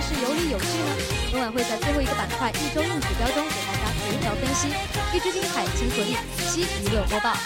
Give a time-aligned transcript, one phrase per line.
[0.00, 0.96] 但是有理有据呢？
[1.28, 4.68] 今晚会在最后一个板块一周硬指标中给大家逐条分析，
[5.12, 6.16] 预知精彩，请锁定
[6.46, 7.36] 七娱乐播报。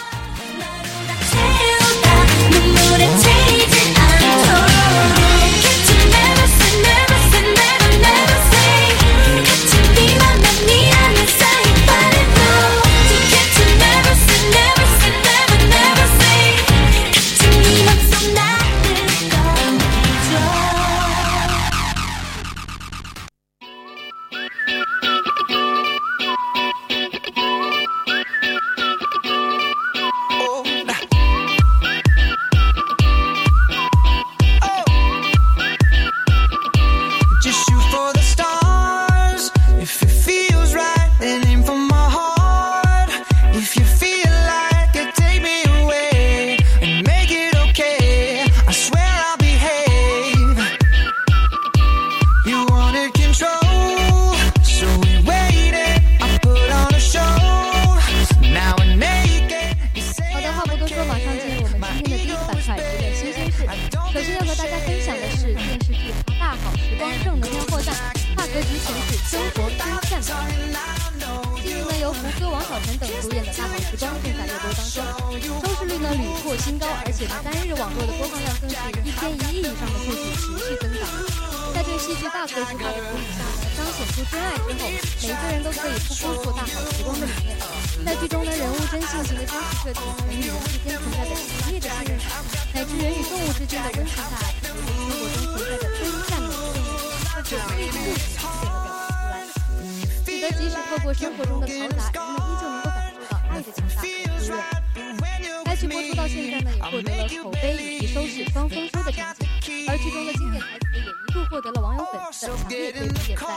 [101.14, 104.09] 生活中的嘈杂人们依旧能够感受到爱的强大和
[104.41, 109.23] 滋润该剧播出到现在呢也获得了口碑以及收视双丰收的成
[109.61, 113.49] 绩而剧中的经典台词也一度获得了网友粉丝的强烈推荐点赞。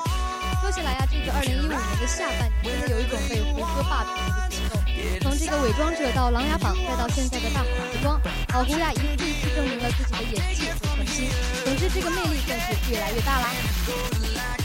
[0.61, 8.19] 说起来呀这个二零一五年的下半年真的有一种被胡歌霸屏的节奏从这个伪装者到琅琊榜再到现在的大好时光
[8.53, 11.29] 老胡呀一次一次证明了自己的演技和创心
[11.63, 14.64] 总之这个魅力更是越来越大啦。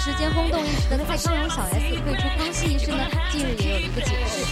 [0.00, 4.46] 时间轰动一时的蔡康永小 S 退出康熙一事呢，近日也有了一个解释。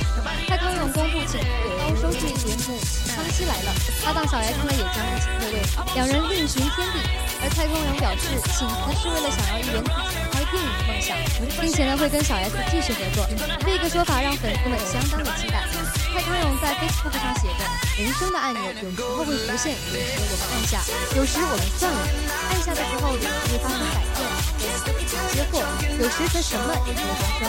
[0.46, 2.76] 蔡康永公布请高收视节目
[3.16, 3.72] 《康熙来了》，
[4.04, 5.64] 搭档小 S 呢也将一起退位，
[5.94, 7.00] 两人另寻天地。
[7.40, 11.16] 而蔡康永表示，请辞是为了想要一圆自己拍电影的梦想，
[11.64, 13.24] 并且呢会跟小 S 继续合作。
[13.64, 15.64] 这个说法让粉丝们相当的期待。
[16.12, 17.64] 蔡康永在 Facebook 上写着
[17.96, 20.84] ：“人生的按钮有时候会浮现，有时我们按下，
[21.16, 22.04] 有时我们算了，
[22.52, 24.28] 按下的时候有时会发生改变，
[24.58, 25.62] 有时会接货，
[25.98, 27.46] 有时则什么也没有发生。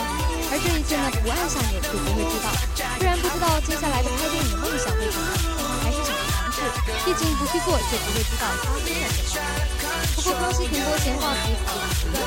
[0.50, 2.50] 而这一切呢，不按下钮就不会知道。
[2.98, 6.62] 虽然不知道接下来的拍电影梦想会怎样，还是想尝试，
[7.06, 9.46] 毕竟不去做就不会知道发生了什么。
[10.14, 11.70] 不过康熙停播前话题也不
[12.14, 12.22] 断，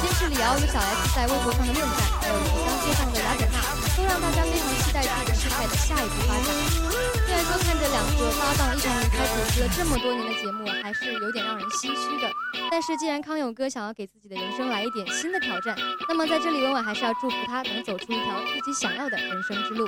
[0.00, 3.60] 先是李敖与小 S 在微博上的论战，还有即将接上的雅典娜，
[3.96, 7.15] 都让大家非常期待这个事态的下一步发展。
[8.32, 12.30] 搭档一同离开主持了这么多年的节目，还是有点让人唏嘘的。
[12.70, 15.76] 但是既然康永哥想要给自己的人生来一点新的挑战，
[16.08, 19.86] 那么在这里文婉还是要祝福他能走出一条自己想要的人生之路。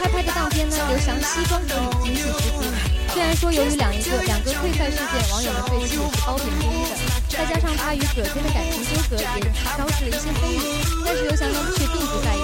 [0.00, 2.64] 开拍的当天呢，刘翔西装革履，精气十足。
[3.12, 6.96] 虽然说由于两一个两个退赛事件，网友们对其也是褒贬不一的，
[7.28, 9.44] 再加上他与葛天的感情纠葛，也
[9.76, 10.80] 招致了一些非议。
[11.04, 12.40] 但是刘翔呢却并不在意，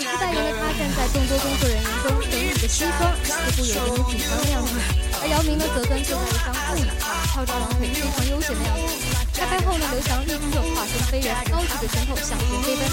[0.00, 4.72] 此次代言的他站在众多工作人员中，整理的西装似乎有一点紧张的样子，
[5.20, 8.96] 而姚明呢则端坐在一张布椅上，翘着双腿，非常悠闲的样子。
[9.36, 12.88] 开拍后呢，刘翔立刻化身飞人，高举着拳头向前飞奔，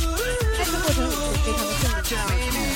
[0.59, 2.75] 拍摄过程也是非常的顺利。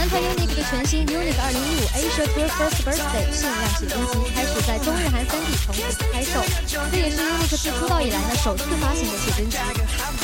[0.00, 6.40] 男团 UNIQ 的全新 UNIQ 2015 Asia Tour First Birthday 限量写真集开始在中日韩三地同步开售，
[6.90, 9.58] 这也是 UNIQ 自出道以来呢首次发行的写真集。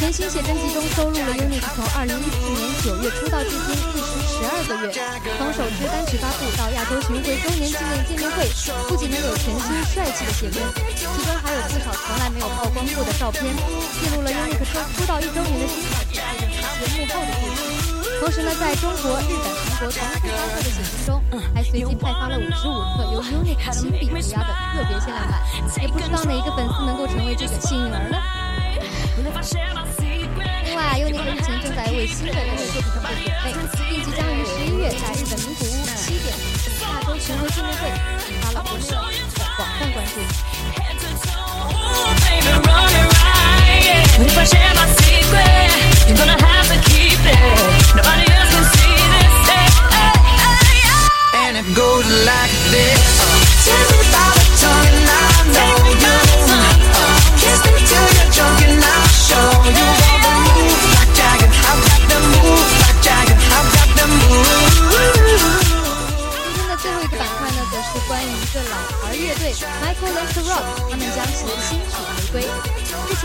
[0.00, 4.96] 全新写真集中收录了 UNIQ 从2014年9月出道至今历时十二个月，
[5.36, 8.48] 从首支单曲发布到亚洲巡回周年纪念见面会，
[8.88, 10.56] 不仅能有全新帅气的写真，
[10.96, 17.75] 其中还有不少从来没有曝光过的照片，记录了 UNIQ 出出道一周年的精彩节日以及幕后的故事。
[18.18, 21.22] 同时呢，在中国、日本、韩国同步发售的写真中，
[21.54, 25.40] 还随机派发了五十五克由 UNIQ 亲笔涂鸦的特别限量版，
[25.80, 28.16] 也不知道哪一个粉丝能够成为这个幸运儿呢？
[29.16, 33.54] 另外，UNIQ 日前正在为新的音乐作品做准备，并
[34.04, 37.82] 即将于十一月在日本名古屋七点举行亚洲巡回见面会，
[38.28, 38.92] 引发了国内的
[39.56, 40.05] 广泛关注。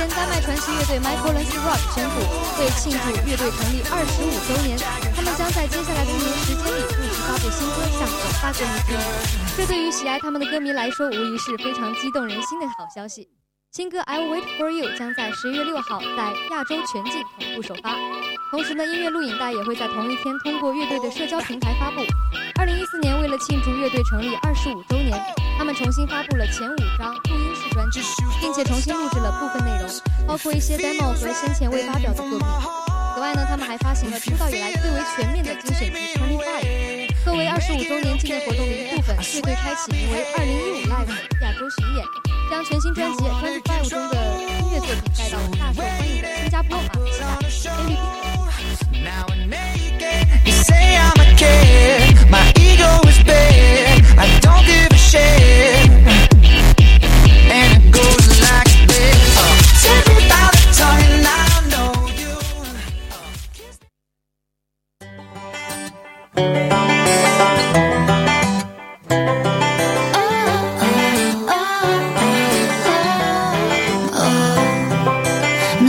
[0.02, 2.22] 前，丹麦传奇乐队 Michael Learns to Rock 宣布，
[2.60, 4.78] 为庆祝乐队成立二十五周年，
[5.16, 8.98] 他们将在接下来的一年时间里陆续发布新歌，向广大歌迷听。
[9.58, 13.30] 这对于喜爱他们的歌迷来说，无疑是非常激动人心的好消息。
[13.72, 17.96] 新歌《I Will Wait for You》将在十一月六号在亚洲全境同步首发，
[18.50, 22.02] 同时呢，音乐录影带也会在同一天通过乐队的社交平台发布。
[22.60, 25.18] 二零一四年，为了庆祝乐队成立二十五周年，
[25.58, 27.16] 他们重新发布了前五张
[27.72, 28.02] 专辑，
[28.40, 29.90] 并且重新录制了部分内容，
[30.28, 32.40] 包括一些 demo 和先前未发表的作品。
[33.14, 36.64] 此外呢，他们还发行了出道以来最为全面的精选集《Twenty Five》。
[37.24, 41.12] 作为二十五周年纪念活动的一部分，乐队开启名为“二零一五 Live”
[41.42, 42.06] 亚洲巡演，
[42.50, 46.92] 将全新专辑《Twenty Five》中的音乐作品带到了大受欢迎的新加坡、马来
[47.50, 47.92] 西亚、菲律宾。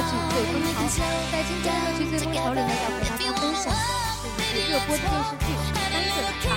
[0.00, 1.04] 热剧最风潮。
[1.30, 3.76] 在今天的热剧最风潮里呢，要和大家分享的
[4.48, 6.56] 是一部热播的电视剧《三个奶爸》。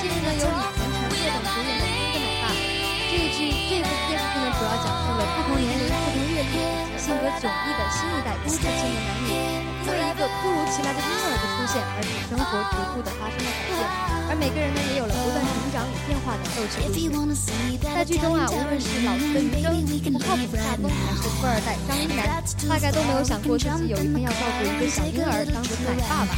[0.00, 6.56] 近日呢，由李晨、陈烨等主演的《三个奶爸》这一剧这部电视剧呢，主要讲述了不同年龄、不同阅历、
[6.96, 9.36] 性格迥异的新一代都市青年男女，
[9.84, 13.84] 因为一个突如其来的婴儿的出现，而使生活逐步的发生了改变，
[14.32, 14.72] 而每个人。
[14.72, 15.36] 呢，也有了不断
[15.86, 17.12] 与变化的逗趣故 If 事 you。
[17.12, 26.32] wanna see that 在剧中啊，无论是老四的余生、不靠谱的夏风，还是富二代张一楠，大概都没有想过自己有一天要照顾一个小婴儿，当做奶爸爸。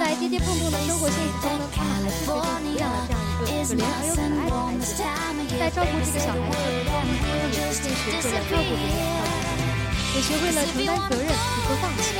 [0.00, 4.98] 在跌跌碰碰的生活现实中呢，他们还是决定抚养了这样一个可怜而又可爱的孩子。
[5.52, 9.78] 在照顾这个小孩子他们也逐渐学会了照顾别人、照顾自己，
[10.10, 12.18] 也学会了承担责任、不说放弃。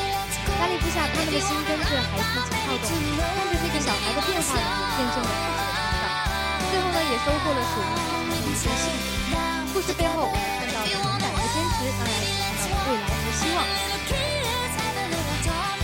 [0.61, 5.62] 压力之下，他们的心跟着孩子一起跳动，看着这个小孩的变化呢，也见证了。
[6.73, 9.13] 最后呢，也收获了属于他们的一些幸福。
[9.77, 13.61] 故事背后，我们看到了勇敢和坚持，当然也看到了未来和希望。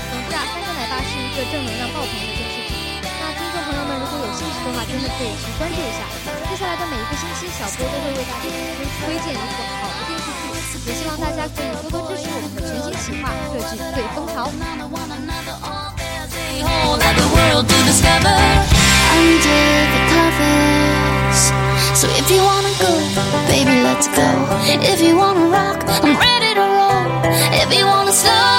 [0.09, 3.05] 总之啊，《三个奶爸》是一个正能量爆棚的电视剧。
[3.05, 6.09] 那听众朋友们如果有兴趣的话，真的可以去关注一下。
[6.49, 14.49] 接下来的每一个星期，小波都会为大家推荐一个好的电视剧，也希望大家可以多多支持我们的全新企划《热剧最风潮》。
[16.65, 18.35] whole other world to discover
[19.15, 19.88] under
[22.01, 22.93] So if you wanna go,
[23.49, 24.29] baby, let's go.
[24.93, 27.11] If you wanna rock, I'm ready to roll.
[27.63, 28.58] If you wanna slow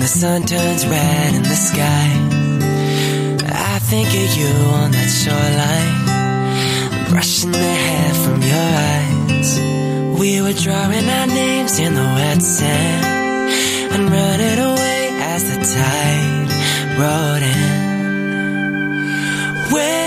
[0.00, 2.08] the sun turns red in the sky,
[3.74, 4.48] I think of you
[4.80, 6.04] on that shoreline,
[7.10, 9.60] brushing the hair from your eyes.
[10.18, 13.04] We were drawing our names in the wet sand
[13.92, 16.50] and running away as the tide
[16.98, 17.90] rolled in.
[19.72, 19.99] Wherever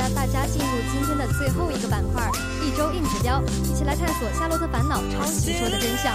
[0.00, 2.26] 带大家进入今天的最后一个板块——
[2.64, 6.10] 一周硬指标，一起来探索《夏洛特烦恼》抄袭说的真相。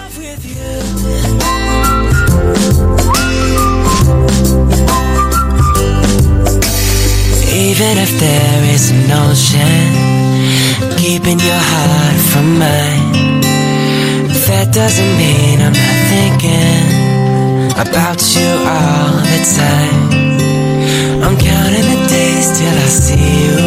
[22.53, 23.57] Till I see you,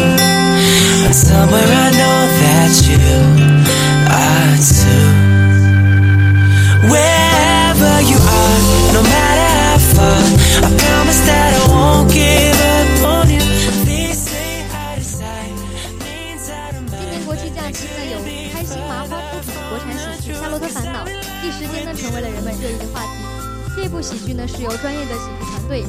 [1.05, 2.99] and somewhere I know that you
[4.07, 5.07] are too.
[6.87, 8.59] Wherever you are,
[8.93, 10.21] no matter how far,
[10.63, 13.43] I promise that I won't give up on you.
[13.85, 15.53] They say out of sight
[15.99, 17.25] means out of 今年 mind.
[17.25, 18.15] 国庆假期呢，由
[18.53, 21.05] 开心麻花出品国产喜剧《夏洛特烦恼》，
[21.43, 23.09] 一时间呢成为了人们热议的话题。
[23.75, 25.85] 这部喜剧呢是由专业的喜剧团队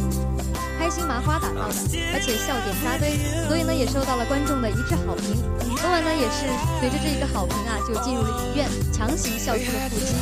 [0.91, 1.79] 心麻花打造的，
[2.13, 3.15] 而且笑点扎堆，
[3.47, 5.39] 所以呢也受到了观众的一致好评。
[5.79, 6.51] 昨晚呢也是
[6.83, 10.13] 随着这一个好评啊，就进入了影院，强行笑出了腹肌。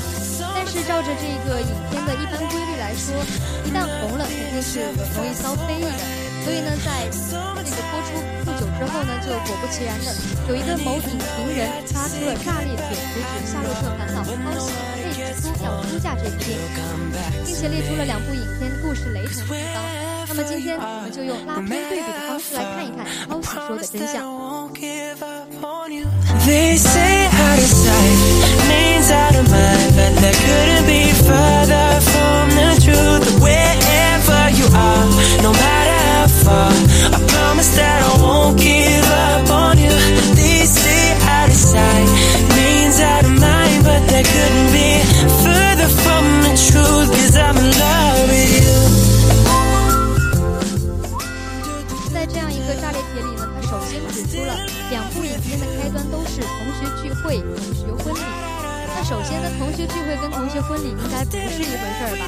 [0.55, 3.17] 但是照着这个影片的一般规律来说，
[3.65, 6.05] 一旦红了肯定是容易遭非议的。
[6.45, 7.09] 所以呢，在
[7.65, 10.15] 这个播出不久之后呢，就果不其然的，
[10.49, 14.71] 有一个某影评人发出了炸裂帖，直指《夏洛特烦恼》抄袭
[15.03, 16.63] 《类之都要出嫁》这部电影，
[17.45, 20.08] 并且列出了两部影片故事雷同的地方。
[20.29, 24.39] 那么今天我们就用拉片对比的方式来看一看猫喜说的真相。
[26.47, 28.19] They say out of sight
[28.69, 33.25] means out of mind, but that couldn't be further from the truth.
[33.41, 35.05] Wherever you are,
[35.43, 36.73] no matter how far,
[37.13, 39.93] I promise that I won't give up on you.
[40.37, 42.09] They say out of sight
[42.57, 45.01] means out of mind, but that couldn't be
[45.45, 47.09] further from the truth.
[47.17, 48.08] Cause I'm in love.
[57.29, 58.21] 会、同学婚礼。
[58.97, 62.25] 那首先呢，同学聚会跟同学婚礼应该不是一回事儿吧？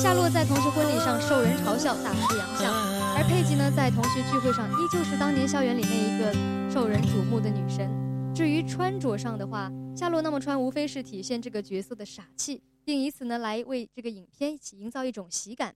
[0.00, 2.72] 夏洛在同学婚礼上受人嘲笑，大书洋相，
[3.18, 6.32] 而佩吉呢，在同学聚会上依旧是当年校园里那一个
[6.70, 7.90] 受人瞩目的女神。
[8.32, 15.74] 至于穿着上的话，夏洛那么穿无非是体现这个角色的傻气，并以此呢来为这个影片一起营造一种喜感。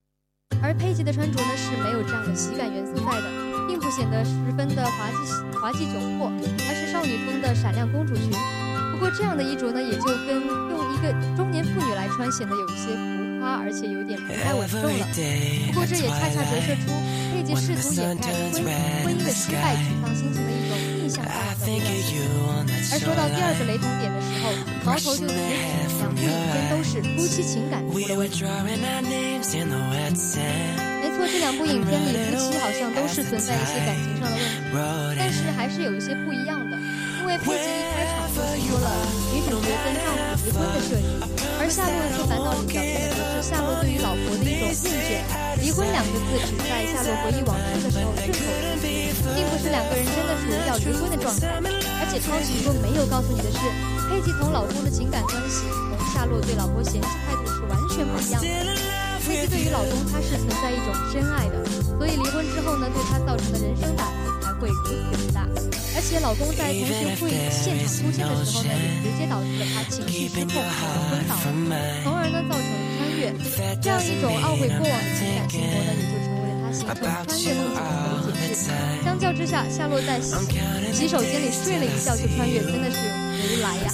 [0.63, 6.31] 而佩吉的穿着呢是没有这样的喜感元素在的，并不显得十分的滑稽滑稽窘迫，
[6.69, 8.31] 而是少女风的闪亮公主裙。
[9.01, 14.93] 不过这样的衣着呢，也就跟用一个中年妇女来穿显得有一些浮夸，而且有点不太稳重了。
[15.73, 16.93] 不过这也恰恰折射出
[17.33, 18.61] 佩吉试图掩盖婚
[19.09, 22.21] 婚姻的失败沮丧心情的一种逆向发展的表现。
[22.93, 24.53] 而说到第二个雷同点的时候，
[24.85, 25.49] 矛头就直指
[25.97, 28.45] 两部影片都是夫妻情感出了问题。
[31.01, 34.37] 没错，这两部影片里夫妻好像都是存在一些感情上的
[34.77, 36.77] 问题，但是还是有一些不一样的。
[37.21, 38.89] 因为佩吉一开场就是说了
[39.29, 41.21] 女主角跟丈夫离婚的设定，
[41.61, 44.73] 而夏洛的烦恼里表现的则是夏洛对于老婆的一种厌
[45.05, 45.21] 倦。
[45.61, 48.41] 离婚两个字只在夏洛回忆往事的时候顺口提及，
[49.37, 51.61] 并不是两个人真的处于要离婚的状态。
[52.01, 53.61] 而且超级说没有告诉你的是，
[54.09, 58.49] 佩吉同老公的情感关系同夏洛对老婆嫌弃态度是完全不一样的。
[59.29, 61.61] 佩吉对于老公他是存在一种深爱的，
[62.01, 64.30] 所以离婚之后呢，对他造成的人生打击
[64.61, 65.49] 会如此之大。
[65.97, 73.35] 而且老公在同学会现场出现的时候呢，也直接导致了他情绪失控，昏倒了，从而呢造成了穿越。
[73.83, 76.95] 这样一种懊悔过往的情感生活呢，也就成为了他形成
[77.27, 77.75] 穿越梦境的
[78.31, 78.71] 唯解释。
[79.03, 80.37] 相较之下，夏洛在洗
[80.95, 82.97] 洗手间里睡了一觉就穿越，真的是
[83.43, 83.91] 无来呀！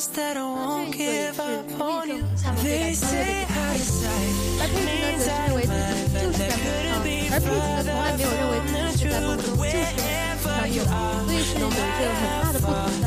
[0.00, 0.08] 梦
[2.08, 3.12] 中，而佩吉呢
[7.38, 7.52] 从
[7.92, 9.68] 来没有认为自己是在梦中就是穿
[10.72, 10.88] 越了，
[11.26, 11.84] 所以是有着很
[12.40, 13.04] 大的不同的。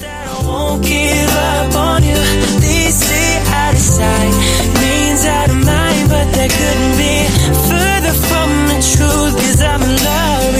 [0.00, 2.16] that I won't give up on you.
[2.60, 4.32] They say I decide
[4.80, 7.28] means out of mind, but that couldn't be
[7.68, 9.36] further from the truth.
[9.36, 10.54] Cause I'm in love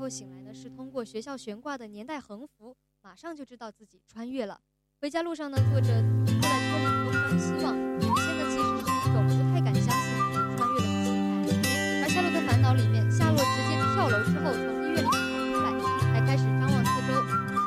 [0.00, 4.58] 后醒来呢，是通过学校悬挂的年代横幅，马上就知道自己穿越了。
[4.98, 5.88] 回家路上呢，坐着
[6.24, 11.68] 坐在车里东张西望，原先呢其实是一种不太敢相信自己穿越了的心态。
[12.00, 15.68] 而夏洛特烦恼里面，夏洛直接跳楼之后从医院里跑出来，
[16.14, 17.12] 还开始张望四周，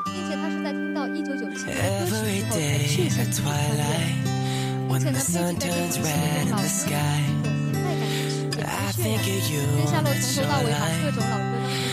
[0.09, 3.93] 并且他是在听到一九九七年的歌曲之后才确信自己穿越了。
[3.93, 4.25] twilight,
[4.89, 6.09] 并且呢，佩 sun 吉在这部戏里
[6.41, 7.21] in 老孙 sky.
[7.29, 9.69] 这种年代感也是也 I 是 think 渲染。
[9.77, 11.85] 跟夏洛从头到尾把各种老歌都大了总结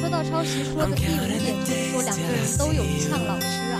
[0.00, 3.78] 说到抄袭，说的第五点就是说两个人都有呛老师啊。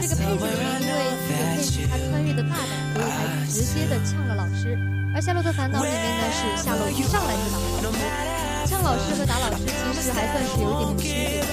[0.00, 3.20] 这个佩吉里面因为有佩奇他穿越的大胆，所以才
[3.52, 4.78] 直接的呛了老师。
[5.14, 8.00] 而《夏洛特烦恼》里面呢是夏洛一上来就打了老师，
[8.64, 9.60] 呛老师和打老师
[9.92, 11.46] 其实还算是有一点点区别的。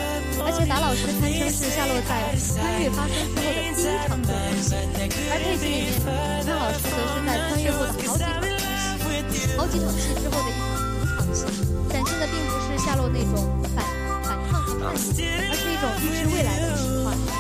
[0.47, 4.79] 而且打老师堪称是夏洛在穿越发生之后的第一场对手戏，
[5.27, 5.99] 而佩奇里面
[6.45, 8.44] 呛老师则是在穿越后的好几场，
[9.57, 11.45] 好几场戏之后的一场平场戏，
[11.89, 13.33] 展现的并不是夏洛那种
[13.75, 13.83] 反
[14.23, 17.35] 反抗和叛逆，而是一种预知未来的情话实说。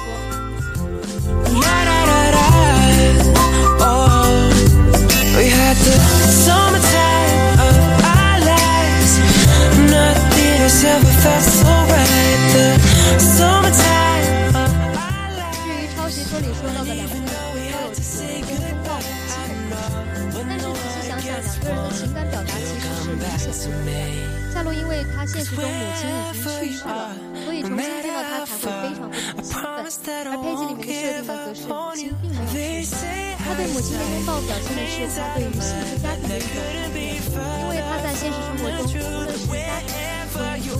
[24.53, 27.11] 夏洛因为他现实中母亲已经去世了，
[27.43, 29.15] 所以重新见到他才会非常非
[29.51, 30.09] 常的兴奋。
[30.27, 32.95] 而佩吉里面的设定呢，则是母亲并没有去世，
[33.37, 36.63] 他对母亲的拥抱表现的是他对于幸福家庭的一种怀
[36.95, 39.51] 念，因为他在现实生活中无论是家
[39.83, 39.91] 庭
[40.31, 40.71] 婚姻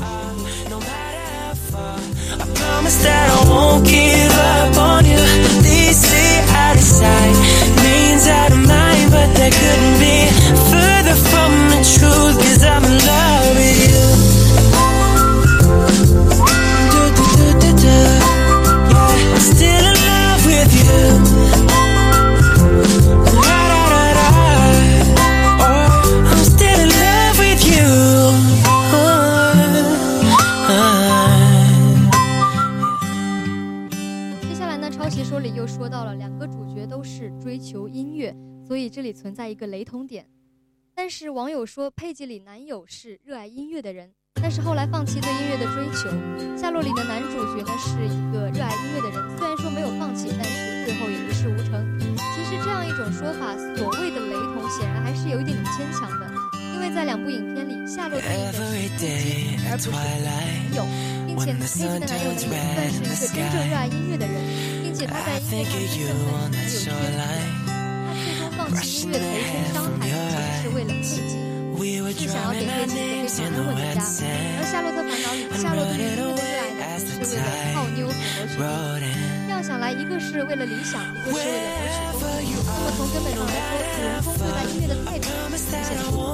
[39.45, 40.25] 在一个雷同点。
[40.95, 46.09] 但是网友说佩吉里男友是热爱音乐的人，但是后来放弃对音乐的追求。
[46.57, 51.77] 夏洛里的男主角呢是一个热爱音乐的人，虽然说没有放弃，但是最后也一事无成。
[51.99, 56.25] 其实这样一种说法，所谓的雷同，显然还是有一点点牵强的，
[56.73, 59.05] 因为在两部影片里，夏洛对应的是佩吉
[59.69, 59.93] 而不是
[60.25, 60.81] 男友，
[61.27, 64.41] 并且佩吉的男友呢也算是一个真正热爱音乐的人，
[64.81, 67.64] 并且他在音乐上 of 是 you 很 on 很有天赋的。
[68.69, 71.21] 放弃音乐投身商海，其实是为了配吉，
[72.17, 74.01] 是想要给 our 吉一个非常安稳的家。
[74.57, 78.57] 而夏洛特烦恼里，夏洛对于音乐的热爱呢，是为了泡妞和博取利益。
[78.57, 79.13] Wrote in
[79.45, 82.57] 这样想来，一个是为了理想，一个是为了博取功利。
[82.65, 85.69] 那么从根本上来说，主人公对待音乐的态度明显
[86.09, 86.25] 不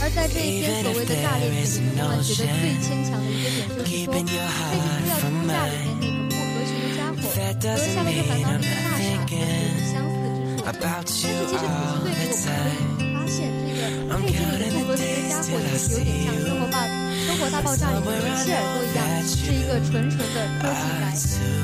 [0.00, 10.62] 而在这一篇所谓的炸裂片里面，我们觉得最牵强的一个点就是说，佩吉夫要出嫁里面那个不合群的家伙，和夏洛特烦恼里面的大傻子有相似之处。
[10.62, 11.66] 但是其实仔细
[11.98, 16.86] 对比，我们可以发现这个佩吉里的不合群的家伙也是有点像《生活大
[17.26, 21.10] 生活大爆炸》里面的希尔多一样，是一个纯纯的科技宅。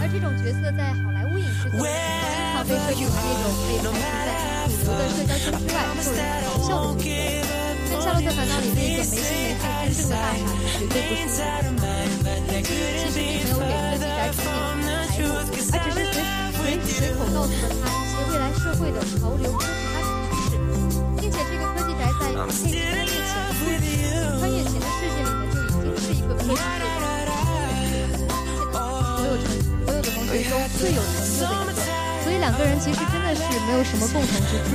[0.03, 1.14] 而这种角色在好
[1.71, 1.81] 经
[2.53, 7.49] 常被设定为那种被排除在主流的社交圈之外、受人嘲笑的角色。
[7.85, 11.53] 跟《夏洛特烦恼》里那个没心没肺、真正的大傻绝对不是一个人。
[11.95, 20.61] 其实并没有给科技宅指点什么财路，而只是随随随口告诉了他一些未来社会的潮流科技发展趋势，
[21.21, 26.53] 并且这个科技宅在佩奇穿越前的世界，穿越前的世界里呢就已经是一个科技
[30.43, 31.79] 所有的同学中最有成就的一个，
[32.25, 34.75] 所以两个人其实真的是没有什么共同之处。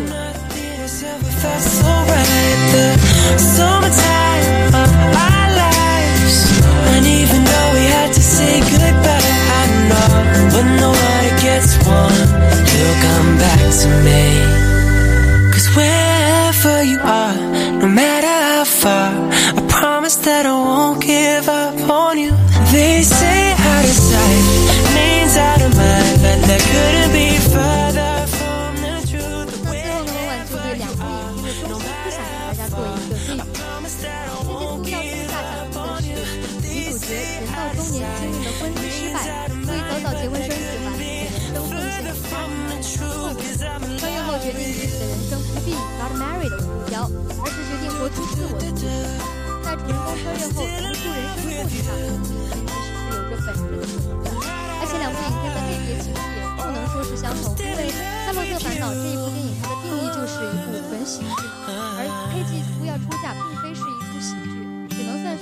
[58.30, 64.54] 夏洛特烦恼》这一部电影它的定义就是一部纯喜剧，而黑继夫要出嫁并非是一部喜剧，
[64.96, 65.42] 只能算是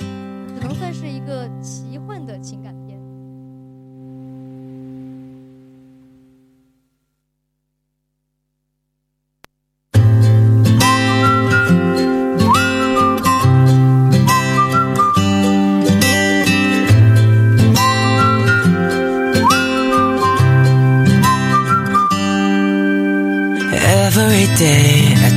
[0.54, 2.74] 只能算是一个奇幻的情感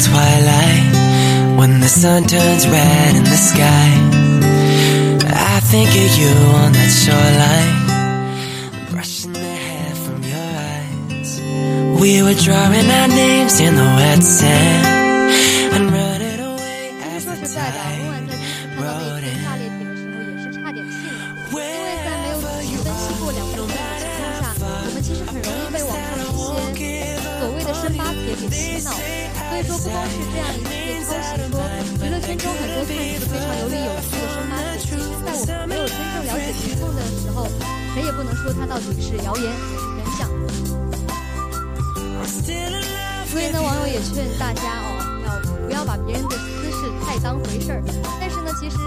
[0.02, 3.90] twilight, when the sun turns red in the sky,
[5.30, 7.76] I think of you on that shoreline,
[8.92, 11.40] brushing the hair from your eyes.
[12.02, 14.86] We were drawing our names in the wet sand
[15.76, 18.42] and running away 其 as 实说 the 实在的，我晚在这
[18.76, 21.62] 部《大猎铁》的时候也是差点信了，因为
[22.04, 26.36] 在没有仔细分析过两部电影的情况下，我们其实很容易被网上的一
[26.76, 28.92] 些所谓的深八铁给洗脑。
[29.52, 31.60] 所以说，不光是这样一些抄袭，说
[32.00, 37.44] 娱乐圈中很多看似非常有理有据的生八铁，其实在我们没有真正了解情况的时候，
[37.94, 40.32] 谁也不能说它到底是谣言还是真相。
[43.28, 44.88] 所以呢，网友也劝大家哦，
[45.28, 47.84] 要不要把别人的私事太当回事儿。
[48.22, 48.78] 但是呢，其实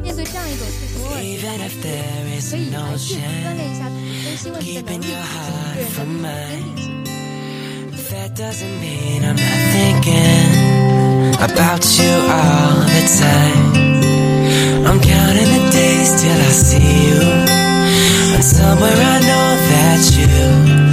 [0.00, 5.18] 面对这样一种事情，我也 Even if there is 可以来去锻炼一下自己分析问题的能力，以及
[5.74, 6.67] 个人的。
[8.18, 10.50] That doesn't mean I'm not thinking
[11.38, 13.62] about you all the time.
[14.84, 17.22] I'm counting the days till I see you.
[18.34, 20.87] And somewhere I know that you